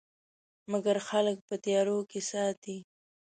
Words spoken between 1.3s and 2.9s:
په تیارو کې ساتي.